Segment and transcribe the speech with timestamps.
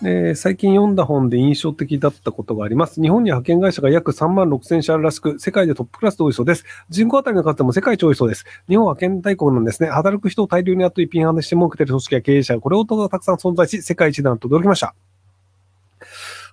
[0.00, 3.02] えー最近読んだ本で印象的だったことがあります。
[3.02, 6.64] 日本には派遣会社が約3万6千社あるらしく、世界でトップクラスで多いそうです。
[6.88, 8.44] 人口当たりの数も世界一多いそうです。
[8.68, 9.88] 日本は派遣大国なんですね。
[9.88, 14.94] 働く人を大量に雇い、ピンハンでして儲けてる組織や経営者がこれをとたくさん存在し、世界一だと驚きました。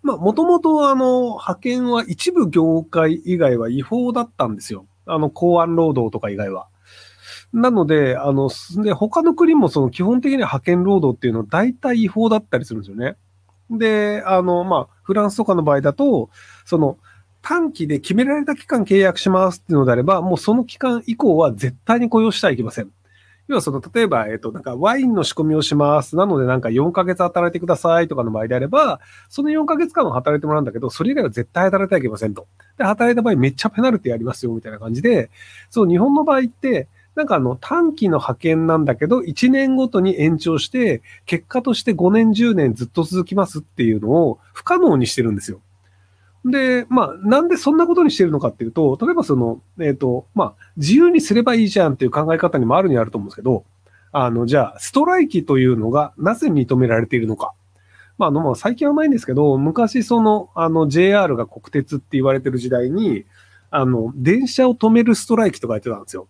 [0.02, 4.88] まあ、もともとあの、派遣は一部業界以外は違法だったんですよ。
[5.06, 6.68] あの、公安労働とか以外は。
[7.54, 8.50] なので、あの、
[8.84, 13.18] で、他の国もその基本的には派遣労働っていうのは大体違法だったりするんですよね。
[13.70, 16.30] で、あの、まあ、フランスとかの場合だと、
[16.66, 16.98] その、
[17.42, 22.90] 短期で決められた期間契約しますっていうのであれば、もうその期間以降は絶対に雇用してはいけません。
[23.48, 26.16] 要はその、例えば、えっと、なんかワインの仕込みをします。
[26.16, 29.00] なのでなんか4ヶ月働いてくださいとかの場合であれば、
[29.30, 32.48] その4ヶ月間は働いてもらうんだけど、それ以外は絶対働いてはいけませんと。
[32.80, 35.30] で、働いた場合めっちゃペナルティありますよ、みたいな感じで、
[35.70, 45.62] そう、日本の場合って、なんかあの短期の派遣なんだけど、1年ごとに延長して、結果として5年、10年ずっと続きますっていうのを不可能にしてるんですよ。
[46.46, 53.64] で、まあ、なんでそんなことにしてるのかっていうと、例えばその、えっ、と、まあ、自由にすればいいじゃんっていう考え方にもあるにあると思うんですけど、
[54.12, 57.54] あの、じゃあ、ストライキというのがなぜ認められているのか。
[58.18, 63.26] まあ、あの、まあ、最近はないんですけど、昔その、あの、JR が国鉄って言われてる時代に、
[63.72, 66.28] あの、電車を止めるストライキとかやってたんですよ。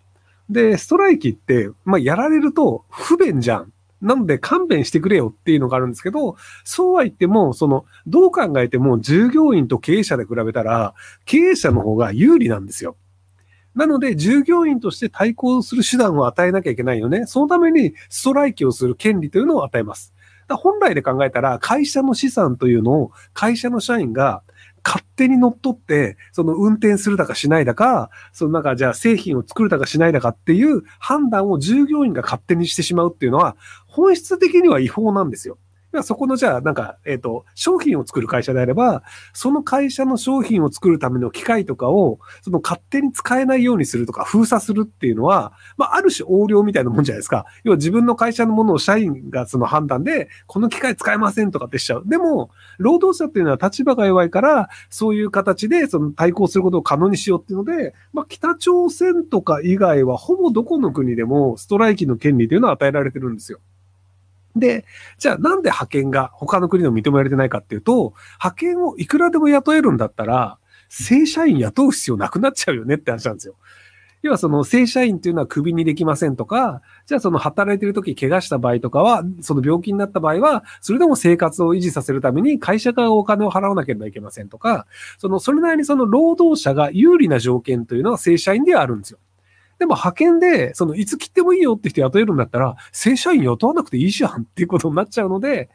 [0.50, 3.72] で、ストライキって、まあ、やられると不便じゃん。
[4.02, 10.94] なので勘弁してくれよっていうのがあるんですけど、そうは言っても、その、どう考えても従業員と経営者で比べたら、
[11.26, 12.98] 経営者の方が有利なんですよ。
[13.74, 17.26] なので、従業員として対抗する手段を与えなきゃいけないよね。
[17.26, 20.14] そのためにストライキをする権利というのを与えます。
[20.48, 24.44] だ本来で考えたら、会社の資産というのを会社の社員が
[24.84, 35.58] 勝手に乗っ取って、その運転するだかしないだか、そのなんかじゃあ製品を作るだかしないだかっていう判断を従業員が勝手にしてしまうっていうのは、本質的には違法なんですよ。
[35.96, 47.46] だからそこのじゃあ、なんか、えっ、と、商品を作る会社であれば、その会社の商品を作るための機械とかを、その勝手に使えないようにするとか、封鎖するっていうのは、まあ、ある種横領みたいなもんじゃないですか。
[47.64, 52.04] 要は自分の会社のものを社員がその判断で、この機械使えませんとかってしちゃう。
[52.06, 63.60] でも、労働者っていうのは立場が弱いから、そういう形でその対抗することを可能にしようっていうので、まあ、北朝鮮とか以外は、ほぼどこの国でもストライキの権利というのは与えられてるんですよ。
[64.56, 64.86] で、
[65.18, 70.58] じゃあなんで派遣が他の国でも認められてないかっていうと、派遣をいくらでも雇えるんだったら、
[70.90, 73.56] 正社員雇う必要なくなっちゃうよねって話なんですよ。
[74.26, 84.88] 要はその正社員っていうのはクビにできませんとか、じゃあその働いてる時怪我した場合とかは、その病気になった場合は、それでも生活を維持させるために会社がお金を払わなければいけませんとか、
[85.20, 89.20] その、それなりにその労働者が有利な条件というのは正社員ではあるんですよ。
[89.80, 95.70] でも派遣で、その、いつ切ってもいいよって人雇えるんだったら、正社員雇わなくていいじゃんっていうことになっちゃうので、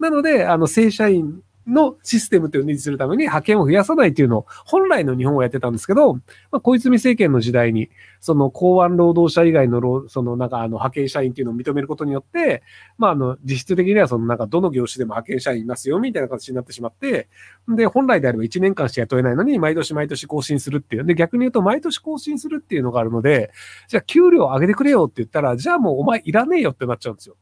[0.00, 6.20] なので、あの、正社員のシステムというのを維持するために派遣を増やさないっていうのを、本来の日本はやってたんですけど、ま
[6.52, 12.62] あ、小泉政権の時代に、その公安労働者以外の、そのなんかあの派遣社員っていうのを認めることによって、
[12.98, 17.28] まああの実質的にはそのなんかどの業種でも派遣社員いますよみたいな形になってしまって、
[17.68, 21.04] で、本来であれば1年間しか雇えないのに毎年毎年更新するっていう。
[21.04, 23.52] で、逆に言うと毎年更新するっていうのがあるので、
[23.88, 27.36] じゃあ給料上げてくれよって言ったら、じゃあもうお前いらねえよってなっちゃうんですよ。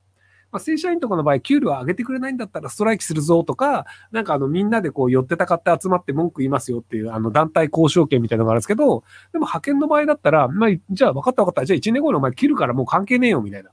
[0.53, 9.03] まあ、正社員とかの場合、給料上げてくれないんだったらストライキするぞとか、なんかあのみんなでこう寄ってたかって集まって文句言いますよっていうあの団体交渉権みたいなのがあるんですけど、
[9.33, 11.65] でも派遣の場合だったら、まあ、じゃあ分かった分かった。
[11.65, 13.71] じゃあ1年後にお前切るからもう関係ねえよみたいな。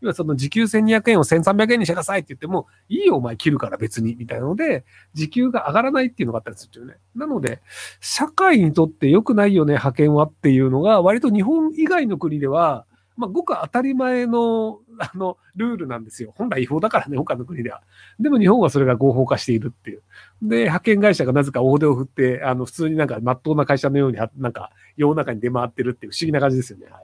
[0.00, 6.94] 要はその時給1200円を1300円にしてくださいって言っても、いいよお前切るから別にみたいなので、時給が上がらないっていうのがあったりするっていうね。
[7.14, 7.60] なので、
[8.00, 16.32] 社会にとって良くないよね、派遣はっていうのが、割と日本以外の国では、まあ、ごく当たり前の、あの、ルールなんですよ。
[16.36, 17.82] 本来違法だからね、他の国では。
[18.18, 20.02] でも日本はそれが合法化しているっていう。
[20.42, 26.86] で、派遣会社がなぜか大手を振って、あの、普通になんか、真っ当な会社のように、なんか、世の中に出回ってるっていう不思議な感じですよね。
[26.90, 27.02] はい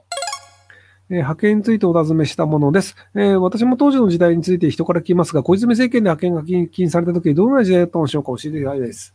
[1.09, 8.31] え派遣についてお尋ねしたものです、えー私も当時の時代について人から聞きますが、小泉政権で派遣が禁禁された時どのような時代だったのでしょうか？
[8.33, 9.13] 教えていただきたいです。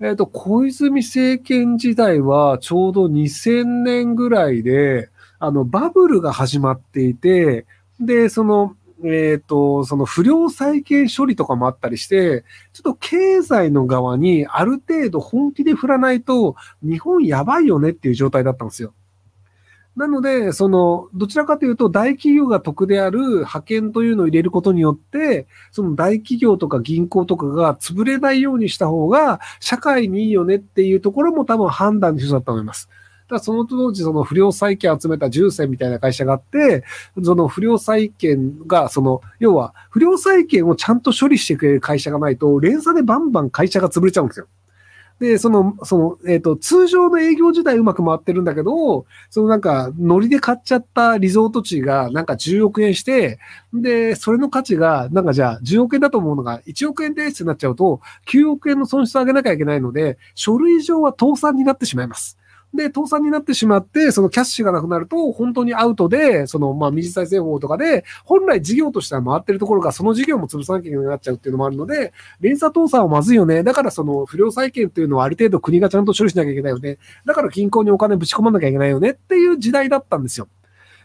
[0.00, 5.10] えっ、と、小泉政権時代はちょうど2000年ぐらいで、
[5.40, 7.66] あの、バブルが始まっていて、
[8.00, 18.92] で、その、えっ、と、その不良債権処理とかもあったりして、ちょっと経済の側にある程度本気で振らないと、日本やばいよねっていう状態だったんですよ。
[19.98, 32.88] なので、その、どちらかというと、大企業が得である派遣というのを入れることによって、その大企業とか銀行とかが潰れないようにした方が、社会にいいよねっていうところも多分判断の一つだと思います。
[33.28, 36.84] だその当時、その不良債権集めた重戦みたいな会社があって、
[37.22, 44.46] その不良債権が、その、要は、不良債権をちゃんと処理してくれる会社がないと、連鎖でバンバン会社が潰れちゃうんですよ。
[45.20, 53.40] で、その、その、えっ、ー、と、通常の営業自体うまく回ってるんだけど、そのなんか、ノリで買っちゃったリゾート地がなんか10億円して、
[53.74, 62.38] で、それの価値が、なんかじゃあ10億円だと思うのが1億円ですってなっちゃうと、9億円の損失を上げなきゃいけないので、書類上は倒産になってしまいます。
[62.74, 73.62] で、倒産になってしまって、そのキャッシュがなくなると、本当にアウトで、その、まあ、二次再生法とかで、本来事業としては回ってるところが、その事業も潰さなきゃいけなくなっちゃうっていうのもあるので、連鎖倒産はまずいよね。
[73.62, 76.98] だからその、不良債権っていうのはある程度国がちゃんと処理しなきゃいけないよね。
[77.24, 80.48] だから銀行にお金ぶち込まなきゃいけないよねっていう時代だったんですよ。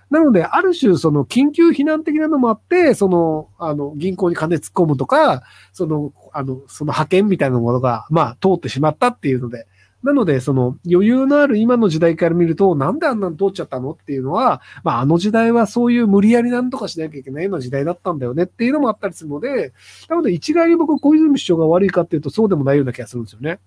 [0.09, 9.66] なので、ある種、その、緊急避難的なのもあって、その、あの、銀行に金突っ込むとか、その、あの、その派遣みたいなものが、まあ、通ってしまったっていうので、
[10.03, 19.71] なので、その余裕のある今の時代から見ると、なんであんなの通っちゃったのっていうのは、まあ、あの時代はそういう無理やりなんとかしなきゃいけないような時代だったんだよねっていうのもあったりするので、
[20.09, 23.59] なので一概に僕、小泉首相が悪いかっていうと、そうでもないような気がするんですよね。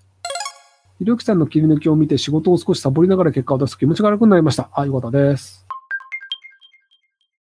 [0.98, 4.70] ひろゆきさんの切り抜きを見て仕事を少しサボりながら結果を出す気持ちが楽になりました。
[4.72, 5.65] あ、よかったです。